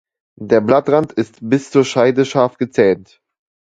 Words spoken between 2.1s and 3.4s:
scharf gezähnt.